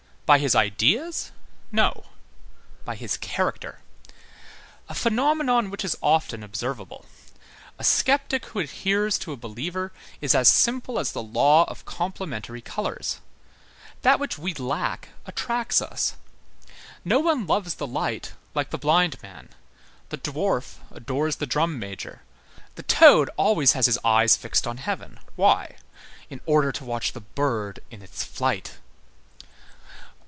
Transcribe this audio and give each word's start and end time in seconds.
By 0.33 0.39
his 0.39 0.55
ideas? 0.55 1.29
No. 1.73 2.05
By 2.85 2.95
his 2.95 3.17
character. 3.17 3.79
A 4.87 4.93
phenomenon 4.95 5.69
which 5.69 5.83
is 5.83 5.97
often 6.01 6.41
observable. 6.41 7.03
A 7.77 7.83
sceptic 7.83 8.45
who 8.45 8.59
adheres 8.59 9.17
to 9.19 9.33
a 9.33 9.35
believer 9.35 9.91
is 10.21 10.33
as 10.33 10.47
simple 10.47 10.97
as 10.99 11.11
the 11.11 11.21
law 11.21 11.65
of 11.65 11.83
complementary 11.83 12.61
colors. 12.61 13.19
That 14.03 14.21
which 14.21 14.37
we 14.37 14.53
lack 14.53 15.09
attracts 15.25 15.81
us. 15.81 16.15
No 17.03 17.19
one 17.19 17.45
loves 17.45 17.73
the 17.75 17.85
light 17.85 18.31
like 18.55 18.69
the 18.69 18.77
blind 18.77 19.21
man. 19.21 19.49
The 20.07 20.17
dwarf 20.17 20.77
adores 20.91 21.35
the 21.35 21.45
drum 21.45 21.77
major. 21.77 22.21
The 22.75 22.83
toad 22.83 23.29
always 23.35 23.73
has 23.73 23.85
his 23.85 23.99
eyes 24.05 24.37
fixed 24.37 24.65
on 24.65 24.77
heaven. 24.77 25.19
Why? 25.35 25.75
In 26.29 26.39
order 26.45 26.71
to 26.71 26.85
watch 26.85 27.11
the 27.11 27.19
bird 27.19 27.81
in 27.91 28.01
its 28.01 28.23
flight. 28.23 28.77